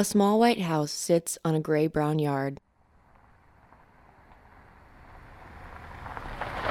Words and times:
A 0.00 0.04
small 0.04 0.40
white 0.40 0.62
house 0.62 0.90
sits 0.92 1.36
on 1.44 1.54
a 1.54 1.60
gray 1.60 1.86
brown 1.86 2.18
yard. 2.18 2.58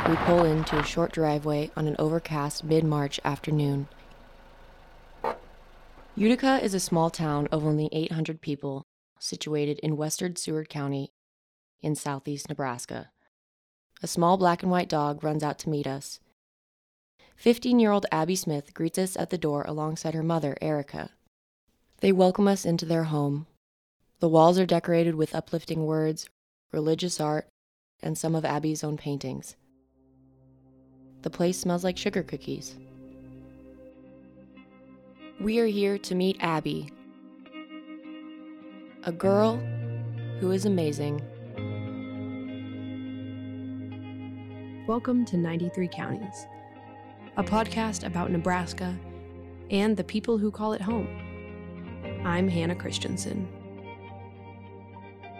We 0.07 0.15
pull 0.15 0.45
into 0.45 0.79
a 0.79 0.83
short 0.83 1.11
driveway 1.11 1.69
on 1.77 1.85
an 1.85 1.95
overcast 1.99 2.63
mid 2.63 2.83
March 2.83 3.19
afternoon. 3.23 3.87
Utica 6.15 6.59
is 6.63 6.73
a 6.73 6.79
small 6.79 7.11
town 7.11 7.47
of 7.51 7.63
only 7.63 7.87
800 7.91 8.41
people 8.41 8.87
situated 9.19 9.77
in 9.83 9.95
western 9.95 10.35
Seward 10.35 10.67
County 10.67 11.13
in 11.83 11.93
southeast 11.93 12.49
Nebraska. 12.49 13.11
A 14.01 14.07
small 14.07 14.37
black 14.37 14.63
and 14.63 14.71
white 14.71 14.89
dog 14.89 15.23
runs 15.23 15.43
out 15.43 15.59
to 15.59 15.69
meet 15.69 15.85
us. 15.85 16.19
15 17.35 17.79
year 17.79 17.91
old 17.91 18.07
Abi 18.11 18.35
Smith 18.35 18.73
greets 18.73 18.97
us 18.97 19.15
at 19.15 19.29
the 19.29 19.37
door 19.37 19.63
alongside 19.67 20.15
her 20.15 20.23
mother, 20.23 20.57
Erica. 20.63 21.11
They 22.01 22.13
welcome 22.13 22.47
us 22.47 22.63
into 22.63 22.85
their 22.85 23.03
home. 23.03 23.45
The 24.21 24.29
walls 24.29 24.57
are 24.57 24.65
decorated 24.65 25.15
with 25.15 25.35
uplifting 25.35 25.85
words, 25.85 26.29
religious 26.71 27.19
art, 27.19 27.49
and 28.01 28.17
some 28.17 28.35
of 28.35 28.45
Abi's 28.45 28.85
own 28.85 28.95
paintings. 28.95 29.57
The 31.23 31.29
place 31.29 31.59
smells 31.59 31.83
like 31.83 31.97
sugar 31.97 32.23
cookies. 32.23 32.77
We 35.41 35.59
are 35.59 35.65
here 35.65 35.97
to 35.97 36.15
meet 36.15 36.41
Abi, 36.41 36.89
a 39.03 39.11
girl 39.11 39.57
who 40.39 40.51
is 40.51 40.65
amazing. 40.65 41.21
Welcome 44.87 45.25
to 45.25 45.35
93 45.35 45.89
Counties, 45.89 46.47
a 47.35 47.43
podcast 47.43 48.07
about 48.07 48.31
Nebraska 48.31 48.97
and 49.69 49.97
the 49.97 50.05
people 50.05 50.37
who 50.37 50.49
call 50.49 50.71
it 50.71 50.81
home. 50.81 51.28
I'm 52.25 52.49
Hanna 52.49 52.75
Christensen. 52.75 53.47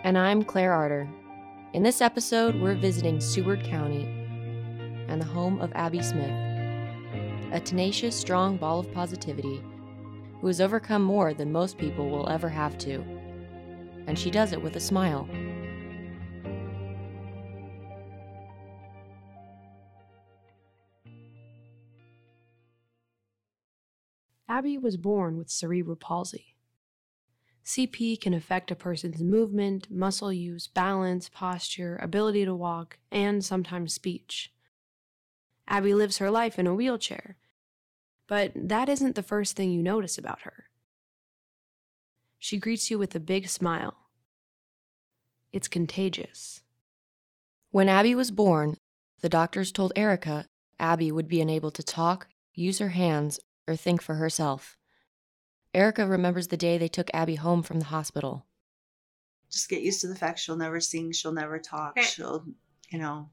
And 0.06 0.18
I'm 0.18 0.44
Clare 0.44 0.72
Arter. 0.72 1.10
In 1.74 1.84
this 1.84 2.00
episode, 2.00 2.56
we're 2.56 2.74
visiting 2.74 3.20
Seward 3.20 3.66
County 3.66 4.06
and 5.10 5.20
the 5.22 5.26
home 5.26 5.60
of 5.60 5.74
Abi 5.76 6.02
Smith, 6.02 6.32
a 7.52 7.60
tenacious, 7.60 8.16
strong 8.16 8.56
ball 8.56 8.80
of 8.80 8.94
positivity 8.94 9.62
who 10.40 10.48
has 10.48 10.62
overcome 10.62 11.02
more 11.02 11.34
than 11.34 11.52
most 11.52 11.78
people 11.78 12.10
will 12.10 12.30
ever 12.30 12.48
have 12.48 12.78
to. 12.78 13.04
And 14.08 14.18
she 14.18 14.32
does 14.32 14.54
it 14.54 14.62
with 14.64 14.78
a 14.78 14.80
smile. 14.80 15.28
Abi 24.48 24.78
was 24.78 24.96
born 24.96 25.38
with 25.38 25.50
cerebral 25.50 25.98
palsy. 25.98 26.56
CP 27.66 28.20
can 28.20 28.34
affect 28.34 28.72
a 28.72 28.76
person's 28.76 29.22
movement, 29.22 29.92
muscle 29.92 30.34
use, 30.34 30.68
balance, 30.68 31.30
posture, 31.30 32.00
ability 32.02 32.46
to 32.46 32.56
walk, 32.56 32.98
and 33.12 33.44
sometimes 33.44 33.94
speech. 33.94 34.52
Abi 35.68 35.94
lives 35.94 36.18
her 36.18 36.32
life 36.32 36.58
in 36.58 36.66
a 36.66 36.74
wheelchair, 36.74 37.38
but 38.28 38.52
that 38.56 38.90
isn't 38.90 39.16
the 39.16 39.24
first 39.24 39.56
thing 39.56 39.72
you 39.72 39.84
notice 39.84 40.18
about 40.18 40.42
her. 40.42 40.66
She 42.40 42.58
greets 42.58 42.90
you 42.90 42.98
with 42.98 43.14
a 43.14 43.20
big 43.20 43.48
smile. 43.50 43.96
It's 45.52 45.68
contagious. 45.68 46.62
When 47.72 47.90
Abi 47.90 48.16
was 48.16 48.32
born, 48.32 48.78
the 49.22 49.30
doctors 49.30 49.72
told 49.72 49.94
Erica 49.96 50.46
Abi 50.80 51.12
would 51.12 51.28
be 51.28 51.42
unable 51.42 51.72
to 51.72 51.84
talk, 51.84 52.28
use 52.54 52.80
her 52.80 52.90
hands, 52.90 53.40
or 53.68 53.76
think 53.76 54.02
for 54.02 54.16
herself. 54.16 54.79
Erica 55.74 56.08
remembers 56.08 56.48
the 56.48 56.58
day 56.58 56.78
they 56.78 56.88
took 56.88 57.10
Abi 57.14 57.36
home 57.36 57.62
from 57.62 57.80
the 57.80 57.86
hospital. 57.86 58.46
Just 59.52 59.70
get 59.70 59.82
used 59.82 60.02
to 60.02 60.08
the 60.08 60.16
fact 60.16 60.40
she'll 60.40 60.56
never 60.56 60.80
sing, 60.80 61.12
she'll 61.12 61.32
never 61.32 61.60
talk, 61.60 62.00
she'll, 62.00 62.46
you 62.90 63.00
know, 63.00 63.30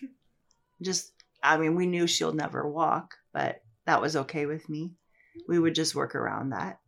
just, 0.82 1.12
I 1.42 1.56
mean, 1.56 1.74
we 1.74 1.86
knew 1.86 2.06
she'll 2.06 2.32
never 2.32 2.68
walk, 2.68 3.14
but 3.32 3.62
that 3.86 4.00
was 4.00 4.16
okay 4.16 4.46
with 4.46 4.68
me. 4.68 4.92
We 5.46 5.58
would 5.58 5.74
just 5.74 5.94
work 5.94 6.14
around 6.14 6.50
that. 6.50 6.78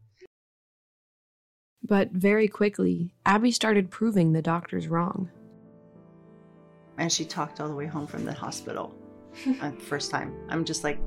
But 1.83 2.11
very 2.13 2.49
quickly, 2.49 3.15
Abi 3.25 3.51
started 3.53 3.91
proving 3.91 4.33
the 4.33 4.43
doctors 4.43 4.89
wrong. 4.89 5.31
And 6.99 7.11
she 7.11 7.25
talked 7.25 7.61
all 7.61 7.69
the 7.69 7.75
way 7.75 7.87
home 7.87 8.07
from 8.07 8.25
the 8.25 8.33
hospital. 8.33 8.95
uh, 9.63 9.71
first 9.73 10.11
time. 10.11 10.35
I'm 10.49 10.65
just 10.65 10.85
like, 10.85 10.99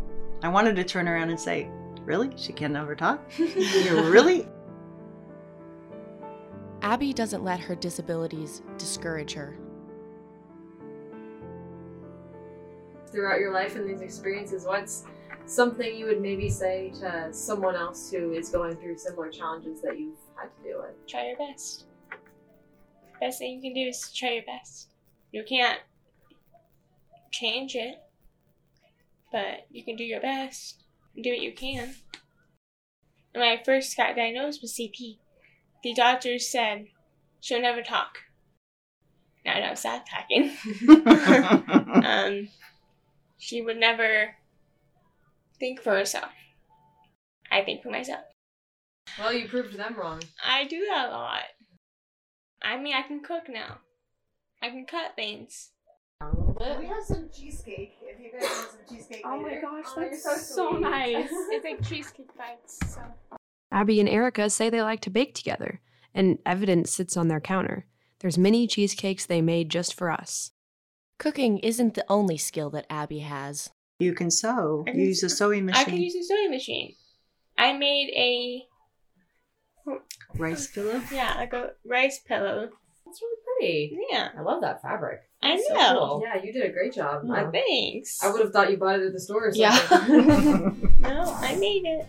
I 0.41 0.49
wanted 0.49 0.75
to 0.77 0.83
turn 0.83 1.07
around 1.07 1.29
and 1.29 1.39
say, 1.39 1.69
Really? 2.05 2.31
She 2.35 2.51
can 2.51 2.73
never 2.73 2.95
talk? 2.95 3.21
you 3.37 4.03
really? 4.09 4.47
Abi 6.81 7.13
doesn't 7.13 7.43
let 7.43 7.61
her 7.61 7.75
disabilities 7.75 8.61
discourage 8.77 9.33
her. 9.33 9.57
Throughout 13.07 13.39
your 13.39 13.53
life 13.53 13.77
and 13.77 13.87
these 13.87 14.01
experiences, 14.01 14.65
what's 14.65 15.05
something 15.45 15.95
you 15.95 16.05
would 16.05 16.21
maybe 16.21 16.49
say 16.49 16.91
to 16.99 17.31
someone 17.31 17.75
else 17.75 18.11
who 18.11 18.33
is 18.33 18.49
going 18.49 18.75
through 18.75 18.97
similar 18.97 19.29
challenges 19.29 19.81
that 19.81 19.97
you've 19.97 20.17
had 20.35 20.49
to 20.57 20.63
deal 20.63 20.79
with? 20.81 21.07
Try 21.07 21.27
your 21.27 21.37
best. 21.37 21.85
Best 23.21 23.39
thing 23.39 23.53
you 23.53 23.61
can 23.61 23.73
do 23.73 23.87
is 23.87 24.01
to 24.01 24.13
try 24.13 24.33
your 24.33 24.43
best. 24.43 24.89
You 25.31 25.45
can't 25.47 25.79
change 27.31 27.75
it, 27.75 27.95
but 29.31 29.67
you 29.71 29.85
can 29.85 29.95
do 29.95 30.03
your 30.03 30.19
best 30.19 30.82
and 30.82 30.82
do 31.21 31.31
what 31.31 31.41
you 31.41 31.53
can. 31.53 31.95
When 33.33 33.43
I 33.43 33.61
first 33.63 33.95
got 33.97 34.15
diagnosed 34.15 34.61
with 34.61 34.71
CP, 34.71 35.17
the 35.83 35.93
doctors 35.93 36.47
said 36.47 36.87
she'll 37.41 37.61
never 37.61 37.81
talk. 37.81 38.17
Now 39.45 39.53
I 39.53 39.69
was 39.69 39.79
sad 39.79 40.05
packing. 40.05 40.55
um, 42.05 42.47
she 43.37 43.61
would 43.61 43.77
never 43.77 44.35
think 45.59 45.81
for 45.81 45.91
herself. 45.91 46.31
I 47.51 47.61
think 47.61 47.83
for 47.83 47.89
myself. 47.89 48.23
Well, 49.19 49.33
you 49.33 49.47
proved 49.47 49.77
them 49.77 49.95
wrong. 49.97 50.21
I 50.43 50.65
do 50.65 50.85
that 50.89 51.09
a 51.09 51.11
lot. 51.11 51.43
I 52.61 52.77
mean, 52.77 52.95
I 52.95 53.01
can 53.01 53.21
cook 53.21 53.43
now. 53.49 53.79
I 54.61 54.69
can 54.69 54.85
cut 54.85 55.15
things. 55.15 55.71
A 56.21 56.27
little 56.27 56.55
bit. 56.57 56.79
We 56.79 56.85
have 56.85 57.03
some 57.03 57.29
cheesecake. 57.29 57.97
If 58.25 58.33
you 58.33 58.39
guys 58.39 58.49
some 58.49 58.79
cheesecake. 58.97 59.21
Oh 59.25 59.37
my 59.41 59.49
later. 59.49 59.61
gosh, 59.61 59.85
Oh, 59.95 60.01
that's 60.01 60.23
so, 60.23 60.37
so, 60.37 60.69
nice. 60.77 61.27
it's 61.31 61.65
like 61.65 61.83
cheesecake 61.87 62.35
bites. 62.37 62.79
So 62.93 63.01
Abi 63.71 63.99
and 63.99 64.07
Erica 64.09 64.49
say 64.49 64.69
they 64.69 64.81
like 64.81 65.01
to 65.01 65.09
bake 65.09 65.33
together, 65.33 65.81
and 66.13 66.37
evidence 66.45 66.91
sits 66.91 67.17
on 67.17 67.27
their 67.27 67.41
counter. 67.41 67.85
There's 68.19 68.37
many 68.37 68.67
cheesecakes 68.67 69.25
they 69.25 69.41
made 69.41 69.69
just 69.69 69.93
for 69.93 70.09
us. 70.11 70.51
Cooking 71.17 71.59
isn't 71.59 71.93
the 71.95 72.05
only 72.09 72.37
skill 72.37 72.69
that 72.71 72.85
Abi 72.89 73.19
has. 73.19 73.69
You 73.99 74.13
can 74.13 74.31
sew. 74.31 74.83
I 74.87 74.91
can 74.91 74.99
Use 74.99 75.23
a 75.23 75.29
sewing 75.29 75.65
machine. 75.65 75.81
I 75.81 75.89
can 75.89 76.01
use 76.01 76.15
a 76.15 76.23
sewing 76.23 76.49
machine. 76.51 76.95
I 77.57 77.73
made 77.73 78.09
a 78.15 78.67
Rice 80.35 80.67
pillow. 80.67 81.01
yeah, 81.11 81.35
like 81.35 81.53
a 81.53 81.71
rice 81.85 82.19
pillow. 82.19 82.69
That's 83.59 83.59
really 83.61 83.87
pretty. 83.89 84.07
Yeah, 84.11 84.29
I 84.37 84.41
love 84.41 84.61
that 84.61 84.81
fabric. 84.81 85.21
I 85.41 85.53
It's 85.53 85.67
so 85.67 85.73
know. 85.73 85.99
cool. 85.99 86.23
Yeah, 86.23 86.41
you 86.43 86.53
did 86.53 86.63
a 86.63 86.69
great 86.71 86.93
job. 86.93 87.23
Oh, 87.27 87.31
I, 87.33 87.45
thanks. 87.51 88.23
I 88.23 88.31
would 88.31 88.41
have 88.41 88.51
thought 88.51 88.71
you 88.71 88.77
bought 88.77 88.99
it 88.99 89.05
at 89.05 89.13
the 89.13 89.19
store 89.19 89.47
or 89.47 89.53
something. 89.53 89.59
Yeah. 89.61 90.71
no, 91.01 91.33
I 91.37 91.55
made 91.55 91.85
it. 91.85 92.07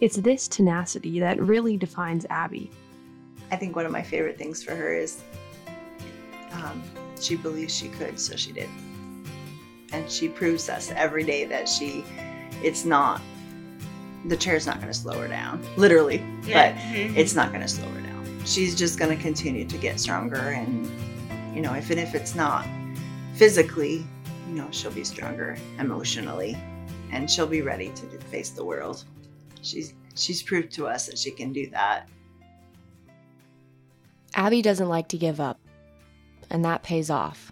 It's 0.00 0.16
this 0.16 0.46
tenacity 0.46 1.18
that 1.20 1.40
really 1.40 1.76
defines 1.76 2.24
Abi. 2.30 2.70
I 3.50 3.56
think 3.56 3.74
one 3.74 3.84
of 3.86 3.90
my 3.92 4.02
favorite 4.02 4.38
things 4.38 4.62
for 4.62 4.74
her 4.74 4.94
is 4.94 5.22
um, 6.52 6.82
she 7.20 7.34
believes 7.34 7.74
she 7.76 7.88
could, 7.88 8.20
so 8.20 8.36
she 8.36 8.52
did. 8.52 8.68
And 9.92 10.08
she 10.10 10.28
proves 10.28 10.68
us 10.68 10.92
every 10.94 11.24
day 11.24 11.46
that 11.46 11.68
she, 11.68 12.04
it's 12.62 12.84
not, 12.84 13.20
the 14.26 14.36
chair's 14.36 14.66
not 14.66 14.76
going 14.76 14.88
to 14.92 14.94
slow 14.98 15.18
her 15.20 15.26
down, 15.28 15.60
literally, 15.76 16.18
but 16.42 16.74
it's 16.76 17.34
not 17.34 17.48
going 17.50 17.62
to 17.62 17.68
slow 17.68 17.88
her 17.88 18.00
down. 18.02 18.07
She's 18.44 18.74
just 18.74 18.98
going 18.98 19.16
to 19.16 19.22
continue 19.22 19.66
to 19.66 19.78
get 19.78 20.00
stronger. 20.00 20.36
And, 20.36 20.86
you 21.54 21.60
know, 21.60 21.72
and 21.72 21.90
if 21.90 22.14
it's 22.14 22.34
not 22.34 22.66
physically, 23.34 24.06
you 24.48 24.54
know, 24.54 24.68
she'll 24.70 24.90
be 24.90 25.04
stronger 25.04 25.56
emotionally 25.78 26.56
and 27.12 27.30
she'll 27.30 27.46
be 27.46 27.62
ready 27.62 27.88
to 27.88 28.06
face 28.30 28.50
the 28.50 28.64
world. 28.64 29.04
She's, 29.62 29.94
she's 30.14 30.42
proved 30.42 30.72
to 30.72 30.86
us 30.86 31.06
that 31.06 31.18
she 31.18 31.30
can 31.30 31.52
do 31.52 31.68
that. 31.70 32.08
Abi 34.34 34.62
doesn't 34.62 34.88
like 34.88 35.08
to 35.08 35.18
give 35.18 35.40
up, 35.40 35.58
and 36.50 36.64
that 36.64 36.82
pays 36.82 37.10
off. 37.10 37.50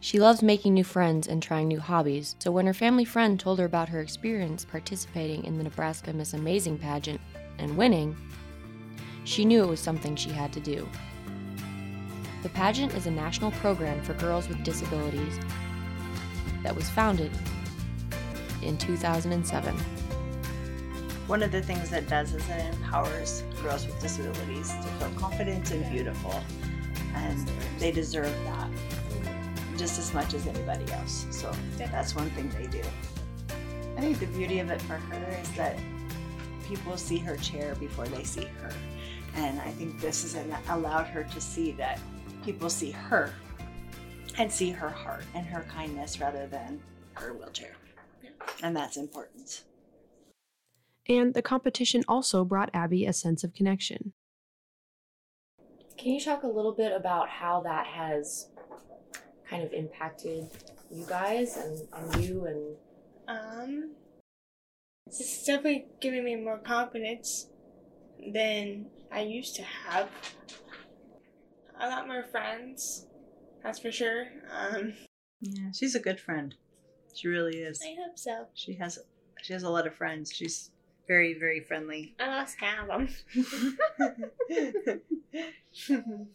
She 0.00 0.18
loves 0.18 0.42
making 0.42 0.74
new 0.74 0.82
friends 0.82 1.28
and 1.28 1.40
trying 1.40 1.68
new 1.68 1.78
hobbies, 1.78 2.34
so 2.40 2.50
when 2.50 2.66
her 2.66 2.74
family 2.74 3.04
friend 3.04 3.38
told 3.38 3.60
her 3.60 3.64
about 3.64 3.88
her 3.90 4.00
experience 4.00 4.64
participating 4.64 5.44
in 5.44 5.58
the 5.58 5.64
Nebraska 5.64 6.12
Miss 6.12 6.34
Amazing 6.34 6.78
pageant 6.78 7.20
and 7.58 7.76
winning, 7.76 8.16
she 9.24 9.44
knew 9.44 9.62
it 9.62 9.68
was 9.68 9.80
something 9.80 10.16
she 10.16 10.30
had 10.30 10.52
to 10.52 10.60
do. 10.60 10.88
The 12.42 12.48
pageant 12.48 12.94
is 12.94 13.06
a 13.06 13.10
national 13.10 13.52
program 13.52 14.02
for 14.02 14.14
girls 14.14 14.48
with 14.48 14.64
disabilities 14.64 15.38
that 16.62 16.74
was 16.74 16.88
founded 16.90 17.30
in 18.62 18.76
2007. 18.78 19.74
one 21.26 21.42
of 21.42 21.52
the 21.52 21.62
things 21.62 21.88
that 21.90 22.08
does 22.08 22.34
is 22.34 22.46
it 22.48 22.74
empowers 22.74 23.42
girls 23.62 23.86
with 23.86 23.98
disabilities 24.00 24.70
to 24.70 24.88
feel 24.98 25.10
confident 25.16 25.70
and 25.70 25.90
beautiful. 25.90 26.42
And 27.14 27.50
they 27.78 27.92
deserve 27.92 28.32
that 28.44 28.68
just 29.76 29.98
as 29.98 30.12
much 30.12 30.34
as 30.34 30.46
anybody 30.46 30.90
else. 30.92 31.26
So 31.30 31.52
that's 31.76 32.14
one 32.14 32.30
thing 32.30 32.50
they 32.50 32.66
do. 32.66 32.82
I 33.96 34.00
think 34.00 34.18
the 34.18 34.26
beauty 34.26 34.58
of 34.58 34.70
it 34.70 34.82
for 34.82 34.94
her 34.94 35.38
is 35.40 35.50
that 35.52 35.78
people 36.64 36.96
see 36.96 37.18
her 37.18 37.36
chair 37.36 37.74
before 37.76 38.06
they 38.06 38.24
see 38.24 38.44
her. 38.60 38.70
And 39.36 39.60
I 39.60 39.70
think 39.70 40.00
this 40.00 40.22
has 40.22 40.36
allowed 40.68 41.06
her 41.06 41.24
to 41.24 41.40
see 41.40 41.72
that 41.72 41.98
people 42.44 42.68
see 42.68 42.90
her 42.90 43.32
and 44.38 44.50
see 44.50 44.70
her 44.70 44.88
heart 44.88 45.24
and 45.34 45.46
her 45.46 45.64
kindness 45.68 46.20
rather 46.20 46.46
than 46.46 46.80
her 47.14 47.32
wheelchair. 47.32 47.72
And 48.62 48.76
that's 48.76 48.96
important. 48.96 49.64
And 51.08 51.34
the 51.34 51.42
competition 51.42 52.04
also 52.06 52.44
brought 52.44 52.70
Abi 52.74 53.06
a 53.06 53.12
sense 53.12 53.42
of 53.44 53.54
connection. 53.54 54.12
Can 55.96 56.12
you 56.12 56.20
talk 56.20 56.42
a 56.42 56.48
little 56.48 56.72
bit 56.72 56.92
about 56.92 57.28
how 57.28 57.60
that 57.62 57.86
has 57.86 58.48
kind 59.48 59.62
of 59.62 59.72
impacted 59.72 60.48
you 60.90 61.04
guys 61.06 61.56
and, 61.56 61.88
and 61.92 62.24
you 62.24 62.46
and 62.46 62.76
um 63.28 63.90
it's 65.06 65.44
definitely 65.44 65.86
giving 66.00 66.24
me 66.24 66.36
more 66.36 66.58
confidence 66.58 67.48
than 68.32 68.86
I 69.12 69.20
used 69.20 69.56
to 69.56 69.62
have. 69.62 70.08
A 71.80 71.88
lot 71.88 72.06
more 72.06 72.22
friends, 72.22 73.06
that's 73.62 73.80
for 73.80 73.90
sure. 73.90 74.26
Um, 74.50 74.94
yeah, 75.40 75.72
she's 75.72 75.94
a 75.94 76.00
good 76.00 76.20
friend. 76.20 76.54
She 77.14 77.28
really 77.28 77.58
is. 77.58 77.80
I 77.82 77.96
hope 78.00 78.16
so. 78.18 78.46
She 78.54 78.74
has 78.74 78.98
she 79.42 79.52
has 79.52 79.64
a 79.64 79.70
lot 79.70 79.86
of 79.86 79.94
friends. 79.94 80.32
She's 80.32 80.70
very 81.08 81.38
very 81.38 81.60
friendly. 81.60 82.14
I 82.20 82.28
lost 82.28 82.56
half 82.58 82.88
of 82.88 83.08
them. 84.48 85.00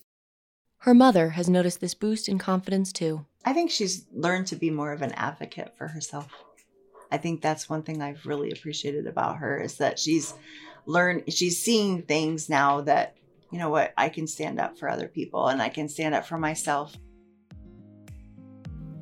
Her 0.79 0.93
mother 0.93 1.29
has 1.29 1.49
noticed 1.49 1.81
this 1.81 1.93
boost 1.93 2.29
in 2.29 2.37
confidence 2.37 2.91
too. 2.91 3.25
I 3.45 3.53
think 3.53 3.71
she's 3.71 4.05
learned 4.13 4.47
to 4.47 4.55
be 4.55 4.69
more 4.69 4.91
of 4.91 5.01
an 5.01 5.13
advocate 5.13 5.73
for 5.77 5.87
herself. 5.87 6.27
I 7.11 7.17
think 7.17 7.41
that's 7.41 7.69
one 7.69 7.83
thing 7.83 8.01
I've 8.01 8.25
really 8.25 8.51
appreciated 8.51 9.07
about 9.07 9.37
her 9.37 9.57
is 9.59 9.77
that 9.77 9.97
she's 9.97 10.33
learned 10.87 11.31
she's 11.31 11.61
seeing 11.61 12.01
things 12.01 12.49
now 12.49 12.81
that 12.81 13.15
you 13.51 13.59
know 13.59 13.69
what 13.69 13.93
I 13.97 14.09
can 14.09 14.25
stand 14.25 14.59
up 14.59 14.77
for 14.77 14.89
other 14.89 15.07
people 15.07 15.47
and 15.47 15.61
I 15.61 15.69
can 15.69 15.87
stand 15.87 16.15
up 16.15 16.25
for 16.25 16.37
myself. 16.37 16.95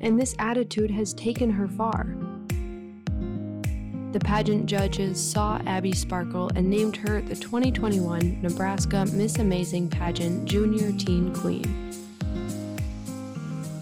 And 0.00 0.20
this 0.20 0.34
attitude 0.38 0.90
has 0.90 1.14
taken 1.14 1.50
her 1.50 1.66
far. 1.68 2.14
The 4.12 4.20
pageant 4.20 4.66
judges 4.66 5.20
saw 5.20 5.60
Abi 5.66 5.92
Sparkle 5.92 6.50
and 6.54 6.68
named 6.68 6.96
her 6.96 7.20
the 7.20 7.34
2021 7.34 8.40
Nebraska 8.42 9.06
Miss 9.12 9.38
Amazing 9.38 9.90
Pageant 9.90 10.44
Junior 10.44 10.92
Teen 10.92 11.34
Queen. 11.34 11.92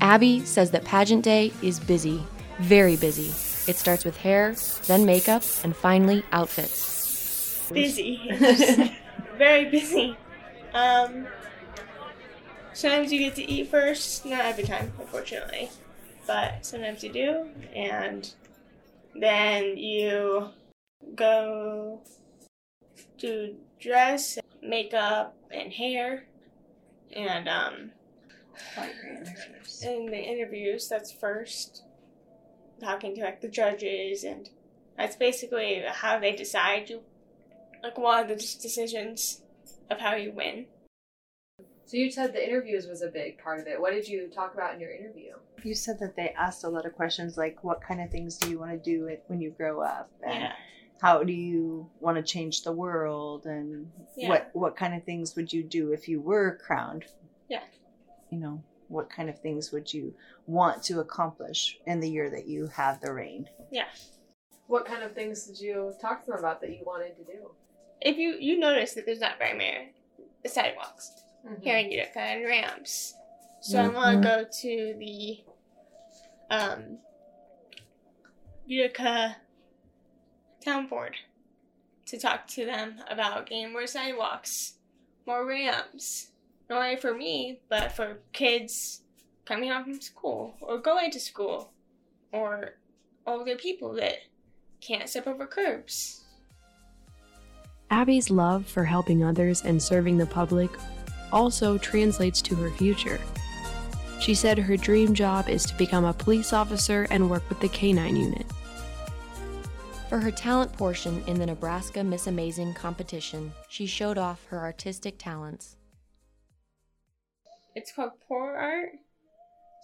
Abi 0.00 0.44
says 0.44 0.70
that 0.72 0.84
pageant 0.84 1.24
day 1.24 1.52
is 1.62 1.80
busy, 1.80 2.22
very 2.60 2.96
busy. 2.96 3.28
It 3.70 3.76
starts 3.76 4.04
with 4.04 4.16
hair, 4.16 4.54
then 4.86 5.06
makeup, 5.06 5.42
and 5.62 5.74
finally 5.74 6.22
outfits. 6.32 6.93
Busy. 7.72 8.30
very 9.38 9.70
busy. 9.70 10.16
Um, 10.72 11.26
sometimes 12.72 13.12
you 13.12 13.18
get 13.18 13.34
to 13.36 13.50
eat 13.50 13.68
first, 13.68 14.26
not 14.26 14.44
every 14.44 14.64
time, 14.64 14.92
unfortunately, 14.98 15.70
but 16.26 16.64
sometimes 16.66 17.02
you 17.02 17.12
do, 17.12 17.48
and 17.74 18.32
then 19.14 19.76
you 19.76 20.50
go 21.14 22.00
do 23.18 23.54
dress, 23.80 24.38
makeup, 24.62 25.36
and 25.50 25.72
hair, 25.72 26.24
and 27.14 27.48
um, 27.48 27.90
in 29.82 30.06
the 30.06 30.18
interviews. 30.18 30.88
That's 30.88 31.12
first 31.12 31.84
talking 32.80 33.14
to 33.14 33.22
like 33.22 33.40
the 33.40 33.48
judges, 33.48 34.24
and 34.24 34.48
that's 34.96 35.16
basically 35.16 35.82
how 35.86 36.18
they 36.18 36.32
decide 36.32 36.90
you, 36.90 37.02
like 37.84 37.98
one 37.98 38.22
of 38.22 38.28
the 38.28 38.34
decisions 38.34 39.42
of 39.90 40.00
how 40.00 40.16
you 40.16 40.32
win. 40.32 40.66
So 41.84 41.98
you 41.98 42.10
said 42.10 42.32
the 42.32 42.44
interviews 42.44 42.86
was 42.86 43.02
a 43.02 43.08
big 43.08 43.38
part 43.38 43.60
of 43.60 43.66
it. 43.66 43.78
What 43.78 43.92
did 43.92 44.08
you 44.08 44.30
talk 44.34 44.54
about 44.54 44.74
in 44.74 44.80
your 44.80 44.90
interview? 44.90 45.34
You 45.62 45.74
said 45.74 45.98
that 46.00 46.16
they 46.16 46.30
asked 46.30 46.64
a 46.64 46.68
lot 46.68 46.86
of 46.86 46.94
questions 46.94 47.36
like 47.36 47.62
what 47.62 47.82
kind 47.82 48.00
of 48.00 48.10
things 48.10 48.38
do 48.38 48.50
you 48.50 48.58
want 48.58 48.72
to 48.72 48.78
do 48.78 49.14
when 49.26 49.40
you 49.40 49.50
grow 49.50 49.82
up 49.82 50.10
and 50.26 50.44
yeah. 50.44 50.52
how 51.02 51.22
do 51.22 51.32
you 51.32 51.88
want 52.00 52.16
to 52.16 52.22
change 52.22 52.62
the 52.62 52.72
world 52.72 53.44
and 53.44 53.90
yeah. 54.16 54.28
what 54.30 54.50
what 54.54 54.76
kind 54.76 54.94
of 54.94 55.04
things 55.04 55.36
would 55.36 55.52
you 55.52 55.62
do 55.62 55.92
if 55.92 56.08
you 56.08 56.20
were 56.20 56.58
crowned? 56.66 57.04
Yeah. 57.50 57.62
You 58.30 58.38
know, 58.38 58.64
what 58.88 59.10
kind 59.10 59.28
of 59.28 59.38
things 59.40 59.72
would 59.72 59.92
you 59.92 60.14
want 60.46 60.82
to 60.84 61.00
accomplish 61.00 61.78
in 61.86 62.00
the 62.00 62.08
year 62.08 62.30
that 62.30 62.46
you 62.46 62.66
have 62.68 63.00
the 63.02 63.12
reign? 63.12 63.50
Yeah. 63.70 63.88
What 64.68 64.86
kind 64.86 65.02
of 65.02 65.14
things 65.14 65.44
did 65.44 65.60
you 65.60 65.92
talk 66.00 66.24
to 66.24 66.30
them 66.30 66.38
about 66.38 66.62
that 66.62 66.70
you 66.70 66.82
wanted 66.86 67.14
to 67.18 67.24
do? 67.24 67.50
If 68.00 68.18
you 68.18 68.36
you 68.38 68.58
notice 68.58 68.94
that 68.94 69.06
there's 69.06 69.20
not 69.20 69.38
very 69.38 69.56
many 69.56 69.92
sidewalks 70.46 71.10
mm-hmm. 71.46 71.62
here 71.62 71.78
in 71.78 71.90
Utica 71.90 72.20
and 72.20 72.44
ramps. 72.44 73.14
So 73.60 73.78
mm-hmm. 73.78 73.96
I 73.96 73.98
want 73.98 74.22
to 74.22 74.28
go 74.28 74.44
to 74.60 74.94
the 74.98 75.38
um, 76.50 76.98
Utica 78.66 79.36
Town 80.64 80.86
Board 80.86 81.16
to 82.06 82.18
talk 82.18 82.46
to 82.48 82.66
them 82.66 82.96
about 83.10 83.46
getting 83.46 83.72
more 83.72 83.86
sidewalks, 83.86 84.74
more 85.26 85.46
ramps, 85.46 86.30
not 86.68 86.82
only 86.82 86.96
for 86.96 87.14
me, 87.14 87.60
but 87.68 87.92
for 87.92 88.18
kids 88.32 89.02
coming 89.44 89.70
home 89.70 89.84
from 89.84 90.00
school 90.00 90.54
or 90.60 90.78
going 90.78 91.10
to 91.10 91.20
school 91.20 91.72
or 92.32 92.76
older 93.26 93.56
people 93.56 93.94
that 93.94 94.16
can't 94.80 95.08
step 95.08 95.26
over 95.26 95.46
curbs. 95.46 96.23
Abi's 97.94 98.28
love 98.28 98.66
for 98.66 98.82
helping 98.82 99.22
others 99.22 99.62
and 99.62 99.80
serving 99.80 100.18
the 100.18 100.26
public 100.26 100.68
also 101.30 101.78
translates 101.78 102.42
to 102.42 102.56
her 102.56 102.70
future. 102.72 103.20
She 104.20 104.34
said 104.34 104.58
her 104.58 104.76
dream 104.76 105.14
job 105.14 105.48
is 105.48 105.64
to 105.66 105.76
become 105.76 106.04
a 106.04 106.12
police 106.12 106.52
officer 106.52 107.06
and 107.10 107.30
work 107.30 107.48
with 107.48 107.60
the 107.60 107.68
K9 107.68 108.18
unit. 108.18 108.46
For 110.08 110.18
her 110.18 110.32
talent 110.32 110.72
portion 110.72 111.22
in 111.28 111.38
the 111.38 111.46
Nebraska 111.46 112.02
Miss 112.02 112.26
Amazing 112.26 112.74
competition, 112.74 113.52
she 113.68 113.86
showed 113.86 114.18
off 114.18 114.44
her 114.46 114.58
artistic 114.58 115.16
talents. 115.16 115.76
It's 117.76 117.92
called 117.92 118.10
pour 118.26 118.56
art. 118.56 118.90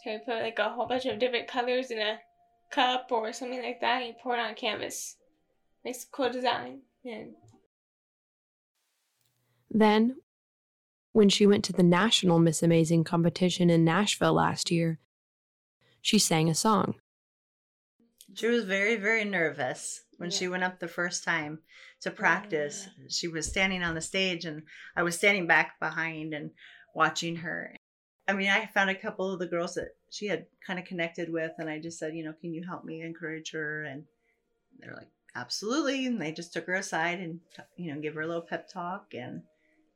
So 0.02 0.10
you 0.10 0.18
put 0.26 0.42
like 0.42 0.58
a 0.58 0.70
whole 0.70 0.88
bunch 0.88 1.06
of 1.06 1.20
different 1.20 1.46
colors 1.46 1.92
in 1.92 2.00
a 2.00 2.18
cup 2.72 3.06
or 3.12 3.32
something 3.32 3.62
like 3.62 3.80
that, 3.80 3.98
and 3.98 4.08
you 4.08 4.14
pour 4.20 4.34
it 4.34 4.40
on 4.40 4.54
canvas. 4.56 5.16
Makes 5.84 6.04
a 6.04 6.06
cool 6.10 6.30
design. 6.30 6.80
And 7.04 7.34
then, 9.70 10.16
when 11.12 11.28
she 11.28 11.46
went 11.46 11.64
to 11.64 11.72
the 11.72 11.82
National 11.82 12.38
Miss 12.38 12.62
Amazing 12.62 13.04
competition 13.04 13.70
in 13.70 13.84
Nashville 13.84 14.34
last 14.34 14.70
year, 14.70 14.98
she 16.00 16.18
sang 16.18 16.48
a 16.48 16.54
song. 16.54 16.94
She 18.34 18.46
was 18.46 18.64
very, 18.64 18.96
very 18.96 19.24
nervous 19.24 20.02
when 20.18 20.30
yeah. 20.30 20.36
she 20.36 20.48
went 20.48 20.62
up 20.62 20.78
the 20.78 20.88
first 20.88 21.24
time 21.24 21.58
to 22.02 22.10
practice. 22.10 22.88
Yeah. 22.98 23.06
She 23.08 23.28
was 23.28 23.46
standing 23.46 23.82
on 23.82 23.94
the 23.94 24.00
stage, 24.00 24.44
and 24.44 24.62
I 24.96 25.02
was 25.02 25.16
standing 25.16 25.46
back 25.46 25.80
behind 25.80 26.32
and 26.32 26.50
watching 26.94 27.36
her. 27.36 27.74
I 28.28 28.32
mean, 28.32 28.48
I 28.48 28.66
found 28.66 28.90
a 28.90 28.94
couple 28.94 29.32
of 29.32 29.40
the 29.40 29.46
girls 29.46 29.74
that 29.74 29.88
she 30.10 30.26
had 30.26 30.46
kind 30.64 30.78
of 30.78 30.84
connected 30.84 31.32
with, 31.32 31.52
and 31.58 31.68
I 31.68 31.80
just 31.80 31.98
said, 31.98 32.14
you 32.14 32.24
know, 32.24 32.34
can 32.40 32.54
you 32.54 32.64
help 32.64 32.84
me 32.84 33.02
encourage 33.02 33.50
her? 33.50 33.82
And 33.82 34.04
they're 34.78 34.94
like, 34.94 35.10
absolutely. 35.34 36.06
And 36.06 36.22
they 36.22 36.30
just 36.32 36.52
took 36.52 36.66
her 36.66 36.74
aside 36.74 37.18
and, 37.18 37.40
you 37.76 37.92
know, 37.92 38.00
give 38.00 38.14
her 38.14 38.22
a 38.22 38.26
little 38.26 38.42
pep 38.42 38.68
talk. 38.72 39.12
And 39.12 39.42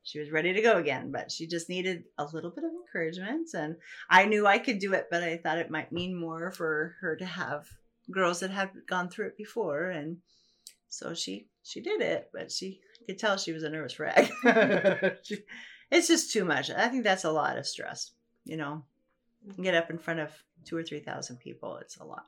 she 0.05 0.19
was 0.19 0.31
ready 0.31 0.53
to 0.53 0.61
go 0.61 0.77
again, 0.77 1.11
but 1.11 1.31
she 1.31 1.47
just 1.47 1.67
needed 1.67 2.03
a 2.19 2.25
little 2.25 2.51
bit 2.51 2.63
of 2.63 2.69
encouragement. 2.71 3.49
And 3.55 3.75
I 4.07 4.25
knew 4.25 4.45
I 4.45 4.59
could 4.59 4.77
do 4.77 4.93
it, 4.93 5.07
but 5.09 5.23
I 5.23 5.37
thought 5.37 5.57
it 5.57 5.71
might 5.71 5.91
mean 5.91 6.15
more 6.15 6.51
for 6.51 6.95
her 7.01 7.15
to 7.15 7.25
have 7.25 7.67
girls 8.11 8.39
that 8.41 8.51
had 8.51 8.69
gone 8.87 9.09
through 9.09 9.27
it 9.27 9.37
before. 9.37 9.89
And 9.89 10.17
so 10.89 11.15
she 11.15 11.47
she 11.63 11.81
did 11.81 12.01
it, 12.01 12.29
but 12.31 12.51
she 12.51 12.81
could 13.07 13.17
tell 13.17 13.37
she 13.37 13.51
was 13.51 13.63
a 13.63 13.69
nervous 13.69 13.99
wreck. 13.99 14.29
it's 14.43 16.07
just 16.07 16.31
too 16.31 16.45
much. 16.45 16.69
I 16.69 16.87
think 16.87 17.03
that's 17.03 17.25
a 17.25 17.31
lot 17.31 17.57
of 17.57 17.65
stress. 17.65 18.11
You 18.43 18.57
know, 18.57 18.83
get 19.59 19.73
up 19.73 19.89
in 19.89 19.97
front 19.97 20.19
of 20.19 20.31
two 20.65 20.77
or 20.77 20.83
three 20.83 20.99
thousand 20.99 21.37
people. 21.37 21.77
It's 21.77 21.97
a 21.97 22.05
lot. 22.05 22.25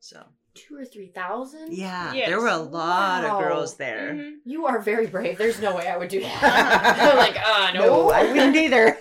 So 0.00 0.20
two 0.54 0.76
or 0.76 0.84
three 0.84 1.08
thousand? 1.08 1.72
Yeah, 1.72 2.12
yes. 2.12 2.28
there 2.28 2.40
were 2.40 2.48
a 2.48 2.56
lot 2.56 3.22
wow. 3.24 3.38
of 3.38 3.44
girls 3.44 3.76
there. 3.76 4.14
Mm-hmm. 4.14 4.30
You 4.44 4.66
are 4.66 4.80
very 4.80 5.06
brave. 5.06 5.38
There's 5.38 5.60
no 5.60 5.74
way 5.76 5.88
I 5.88 5.96
would 5.96 6.08
do 6.08 6.20
that. 6.40 6.98
I'm 7.00 7.16
like, 7.16 7.36
uh, 7.36 7.72
no. 7.72 7.80
no, 7.86 8.10
I 8.10 8.24
wouldn't 8.24 8.56
either. 8.64 8.98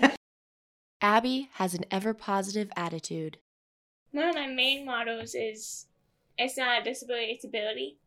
Abi 1.01 1.49
has 1.53 1.73
an 1.73 1.85
ever 1.91 2.13
positive 2.13 2.69
attitude. 2.75 3.37
One 4.11 4.29
of 4.29 4.35
my 4.35 4.47
main 4.47 4.85
mottos 4.85 5.35
is 5.35 5.85
it's 6.37 6.57
not 6.57 6.81
a 6.81 6.83
disability, 6.83 7.31
it's 7.31 7.45
ability. 7.45 7.97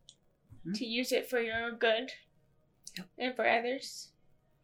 Mm-hmm. 0.61 0.72
To 0.75 0.84
use 0.87 1.12
it 1.12 1.28
for 1.28 1.40
your 1.40 1.56
own 1.56 1.76
good 1.76 2.11
Yep. 2.96 3.06
and 3.18 3.37
for 3.37 3.49
others. 3.49 4.08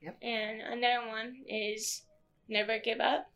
Yep. 0.02 0.16
And 0.22 0.60
another 0.60 1.08
one 1.08 1.36
is 1.48 2.02
never 2.48 2.78
give 2.78 3.00
up. 3.00 3.30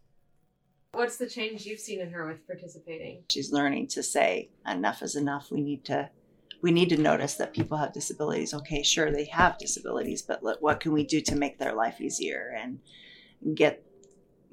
What's 0.95 1.17
the 1.17 1.27
change 1.27 1.65
you've 1.65 1.81
seen 1.81 2.01
in 2.01 2.11
her 2.11 2.27
with 2.27 2.47
participating? 2.47 3.25
She's 3.31 3.51
learning 3.51 3.89
to 3.89 4.03
say 4.03 4.51
enough 4.69 5.03
is 5.03 5.17
enough. 5.17 5.51
We 5.51 5.63
need 5.63 5.85
to 5.87 6.11
we 6.61 6.71
need 6.71 6.91
to 6.91 6.97
notice 6.97 7.35
that 7.37 7.55
people 7.55 7.79
have 7.79 7.93
disabilities. 7.93 8.55
Okay, 8.55 8.83
sure 8.83 9.11
they 9.11 9.25
have 9.25 9.59
disabilities, 9.59 10.23
but 10.23 10.45
look, 10.45 10.61
what 10.61 10.81
can 10.81 10.93
we 10.93 11.05
do 11.05 11.21
to 11.23 11.35
make 11.35 11.59
their 11.59 11.75
life 11.75 12.01
easier 12.01 12.55
and 12.57 12.79
get 13.57 13.83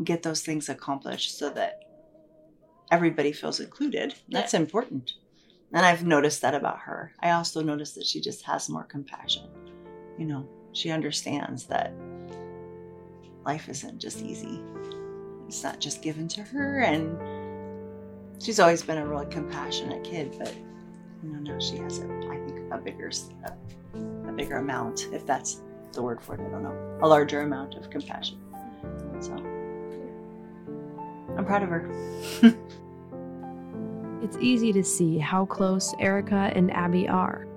get 0.04 0.24
those 0.24 0.42
things 0.42 0.70
accomplished 0.70 1.38
so 1.38 1.50
that 1.50 1.84
everybody 2.90 3.32
feels 3.32 3.60
included. 3.60 4.16
That's 4.30 4.54
important. 4.54 5.14
And 5.74 5.86
I've 5.86 6.06
noticed 6.06 6.42
that 6.42 6.56
about 6.56 6.80
her. 6.80 7.14
I 7.20 7.32
also 7.32 7.62
noticed 7.62 7.96
that 7.96 8.08
she 8.08 8.22
just 8.22 8.44
has 8.46 8.70
more 8.70 8.86
compassion. 8.86 9.50
You 10.18 10.26
know, 10.26 10.50
she 10.72 10.90
understands 10.90 11.66
that 11.66 11.94
life 13.46 13.70
isn't 13.70 14.00
just 14.00 14.24
easy. 14.24 14.62
It's 15.50 15.64
not 15.64 15.80
just 15.80 16.04
given 16.04 16.28
to 16.28 16.44
her 16.44 16.82
and 16.82 17.18
she's 18.40 18.60
always 18.60 18.84
been 18.84 19.00
a 19.00 19.08
really 19.08 19.26
compassionate 19.32 20.04
kid, 20.04 20.36
but 20.38 20.54
you 21.24 21.32
know, 21.32 21.40
now 21.40 21.58
she 21.58 21.78
has 21.78 21.98
a 21.98 22.04
I 22.06 22.38
think 22.46 22.72
a 22.72 22.78
bigger 22.78 23.10
a, 23.44 24.30
a 24.30 24.32
bigger 24.32 24.58
amount, 24.58 25.08
if 25.12 25.26
that's 25.26 25.64
the 25.94 26.04
word 26.04 26.22
for 26.22 26.36
it, 26.36 26.42
I 26.42 26.50
don't 26.52 26.62
know. 26.62 27.00
A 27.02 27.08
larger 27.08 27.42
amount 27.42 27.74
of 27.74 27.90
compassion. 27.90 28.38
So 29.22 29.34
I'm 31.36 31.46
proud 31.46 31.64
of 31.64 31.70
her. 31.70 31.90
It's 34.22 34.38
easy 34.42 34.72
to 34.74 34.84
see 34.84 35.18
how 35.18 35.46
close 35.46 35.96
Erica 35.98 36.52
and 36.54 36.70
Abi 36.72 37.08
are. 37.08 37.48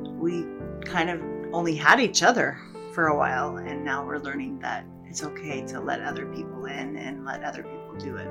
we 0.00 0.46
kind 0.84 1.10
of 1.10 1.22
only 1.52 1.76
had 1.76 2.00
each 2.00 2.24
other 2.24 2.58
for 2.92 3.08
a 3.08 3.16
while 3.16 3.58
and 3.58 3.84
now 3.84 4.04
we're 4.04 4.18
learning 4.18 4.58
that 4.60 4.84
it's 5.08 5.22
okay 5.22 5.64
to 5.66 5.80
let 5.80 6.00
other 6.02 6.26
people 6.26 6.66
in 6.66 6.96
and 6.96 7.24
let 7.24 7.42
other 7.42 7.62
people 7.62 7.94
do 7.98 8.16
it 8.16 8.28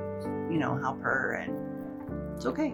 you 0.51 0.57
know 0.57 0.77
help 0.77 1.01
her 1.01 1.33
and 1.33 2.35
it's 2.35 2.45
okay 2.45 2.73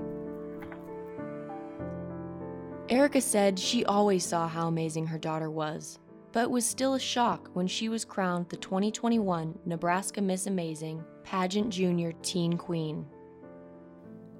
Erica 2.92 3.22
said 3.22 3.58
she 3.58 3.86
always 3.86 4.26
saw 4.26 4.50
how 4.50 4.68
amazing 4.68 5.08
her 5.08 5.18
daughter 5.18 5.50
was, 5.50 5.98
but 6.34 6.52
was 6.52 6.66
still 6.66 6.96
a 6.96 7.00
shock 7.00 7.50
when 7.54 7.66
she 7.66 7.88
was 7.88 8.04
crowned 8.04 8.50
the 8.50 8.58
2021 8.58 9.58
Nebraska 9.66 10.22
Miss 10.22 10.46
Amazing 10.48 11.02
Pageant 11.24 11.70
Junior 11.70 12.12
Teen 12.22 12.58
Queen. 12.58 13.06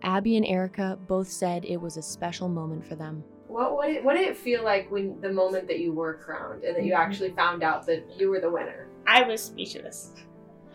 Abi 0.04 0.36
and 0.36 0.46
Erica 0.46 1.00
both 1.08 1.30
said 1.30 1.64
it 1.64 1.80
was 1.80 1.96
a 1.96 2.02
special 2.02 2.50
moment 2.50 2.86
for 2.86 2.96
them. 2.96 3.24
What 3.48 3.74
what 3.74 3.88
did, 3.88 4.04
what 4.04 4.18
did 4.18 4.28
it 4.28 4.36
feel 4.36 4.66
like 4.66 4.92
when 4.92 5.22
the 5.22 5.32
moment 5.32 5.66
that 5.70 5.80
you 5.80 5.94
were 5.94 6.16
crowned 6.16 6.66
and 6.66 6.76
that 6.76 6.84
you 6.84 6.92
mm-hmm. 6.92 7.02
actually 7.02 7.32
found 7.32 7.64
out 7.64 7.86
that 7.86 8.04
you 8.18 8.30
were 8.30 8.42
the 8.42 8.50
winner? 8.50 8.90
I 9.08 9.24
was 9.24 9.44
speechless. 9.44 10.12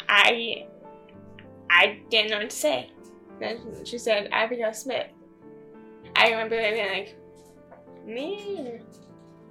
I 0.09 0.67
I 1.71 2.01
didn't 2.11 2.31
know 2.31 2.39
what 2.39 2.51
to 2.51 2.57
say. 2.57 2.91
Then 3.41 3.85
she 3.85 3.99
said 3.99 4.29
Abigail 4.33 4.73
Smith. 4.73 5.09
I 6.15 6.31
remember 6.31 6.57
being 6.59 6.89
like, 6.93 7.17
me 8.07 8.81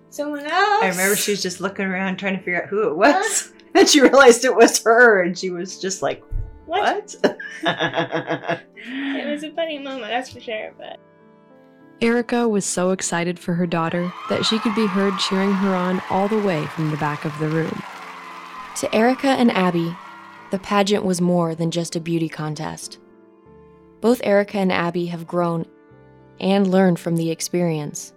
someone 0.09 0.45
else. 0.45 0.81
i 0.81 0.87
remember 0.87 1.13
she 1.13 1.31
was 1.31 1.41
just 1.41 1.59
looking 1.59 1.85
around 1.85 2.15
trying 2.15 2.37
to 2.37 2.39
figure 2.39 2.63
out 2.63 2.69
who 2.69 2.87
it 2.87 2.95
was 2.95 3.51
and 3.75 3.89
she 3.89 3.99
realized 3.99 4.45
it 4.45 4.55
was 4.55 4.81
her 4.81 5.21
and 5.23 5.37
she 5.37 5.49
was 5.49 5.77
just 5.77 6.01
like 6.01 6.23
what 6.65 7.15
It 8.87 9.27
was 9.27 9.43
a 9.43 9.51
funny 9.51 9.79
moment, 9.79 10.11
that's 10.11 10.29
for 10.31 10.39
sure. 10.39 10.73
But 10.77 10.99
Erica 12.01 12.47
was 12.47 12.65
so 12.65 12.91
excited 12.91 13.39
for 13.39 13.53
her 13.53 13.65
daughter 13.65 14.11
that 14.29 14.45
she 14.45 14.59
could 14.59 14.75
be 14.75 14.85
heard 14.85 15.17
cheering 15.17 15.51
her 15.51 15.75
on 15.75 16.01
all 16.09 16.27
the 16.27 16.39
way 16.39 16.65
from 16.67 16.91
the 16.91 16.97
back 16.97 17.25
of 17.25 17.37
the 17.39 17.47
room. 17.47 17.81
To 18.77 18.93
Erica 18.93 19.29
and 19.29 19.51
Abi, 19.51 19.95
the 20.51 20.59
pageant 20.59 21.05
was 21.05 21.21
more 21.21 21.55
than 21.55 21.71
just 21.71 21.95
a 21.95 21.99
beauty 22.01 22.27
contest. 22.27 22.99
Both 24.01 24.21
Erica 24.23 24.57
and 24.57 24.71
Abi 24.71 25.05
have 25.07 25.25
grown 25.25 25.65
and 26.39 26.67
learned 26.69 26.99
from 26.99 27.15
the 27.15 27.31
experience. 27.31 28.13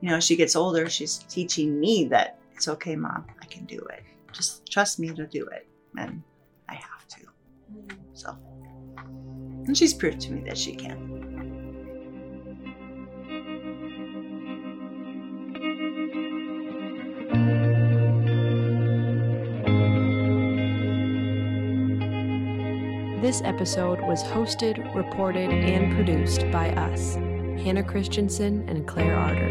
you 0.00 0.08
know 0.08 0.16
as 0.16 0.24
she 0.24 0.36
gets 0.36 0.54
older 0.56 0.88
she's 0.88 1.18
teaching 1.28 1.78
me 1.80 2.04
that 2.04 2.38
it's 2.54 2.68
okay 2.68 2.94
mom 2.96 3.24
i 3.42 3.46
can 3.46 3.64
do 3.64 3.78
it 3.78 4.02
just 4.32 4.70
trust 4.70 4.98
me 5.00 5.08
to 5.08 5.26
do 5.26 5.46
it 5.46 5.66
and 5.96 6.22
i 6.68 6.74
have 6.74 7.06
to 7.08 7.20
so 8.14 8.36
and 9.66 9.76
she's 9.76 9.92
proved 9.94 10.20
to 10.20 10.32
me 10.32 10.40
that 10.42 10.56
she 10.56 10.74
can 10.74 11.17
This 23.28 23.42
episode 23.44 24.00
was 24.00 24.22
hosted, 24.22 24.94
reported, 24.94 25.50
and 25.50 25.94
produced 25.94 26.50
by 26.50 26.70
us, 26.70 27.16
Hanna 27.62 27.82
Christensen 27.82 28.66
and 28.70 28.88
Clare 28.88 29.18
Arter, 29.18 29.48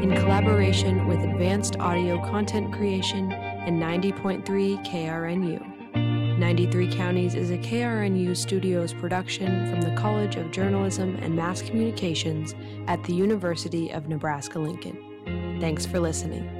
in 0.00 0.14
collaboration 0.14 1.08
with 1.08 1.18
Advanced 1.18 1.74
Audio 1.80 2.24
Content 2.24 2.72
Creation 2.72 3.32
and 3.32 3.82
90.3 3.82 4.44
KRNU. 4.86 6.38
93 6.38 6.94
Counties 6.94 7.34
is 7.34 7.50
a 7.50 7.58
KRNU 7.58 8.36
Studios 8.36 8.94
production 8.94 9.72
from 9.72 9.80
the 9.80 10.00
College 10.00 10.36
of 10.36 10.52
Journalism 10.52 11.16
and 11.16 11.34
Mass 11.34 11.62
Communications 11.62 12.54
at 12.86 13.02
the 13.02 13.12
University 13.12 13.90
of 13.90 14.08
Nebraska 14.08 14.60
Lincoln. 14.60 15.58
Thanks 15.60 15.84
for 15.84 15.98
listening. 15.98 16.55